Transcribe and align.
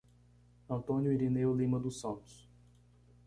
Antônio 0.67 1.11
Irineu 1.13 1.53
Lima 1.55 1.79
dos 1.79 1.99
Santos 2.01 2.49